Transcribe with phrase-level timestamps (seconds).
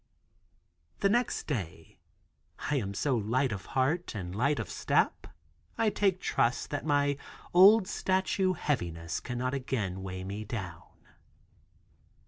[1.01, 1.99] The next day
[2.71, 5.27] I am so light of heart and light of step,
[5.77, 7.17] I take trust that my
[7.53, 11.05] old statue heaviness cannot again weigh me down.